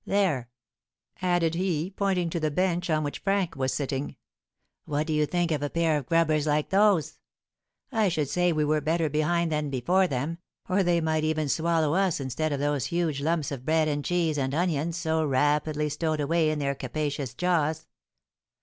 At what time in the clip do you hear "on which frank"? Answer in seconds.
2.89-3.55